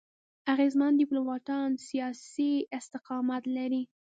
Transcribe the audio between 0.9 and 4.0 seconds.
ډيپلوماټان سیاسي استقامت لري.